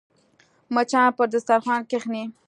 [0.73, 2.23] مچان پر دسترخوان کښېني